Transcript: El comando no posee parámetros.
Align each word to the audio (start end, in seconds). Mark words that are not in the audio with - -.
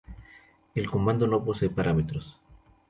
El 0.73 0.89
comando 0.89 1.27
no 1.27 1.45
posee 1.45 1.69
parámetros. 1.69 2.35